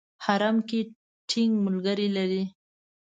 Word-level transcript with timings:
حرم 0.25 0.57
کې 0.69 0.79
ټینګ 1.29 1.53
ملګري 1.65 2.07
لري. 2.17 2.43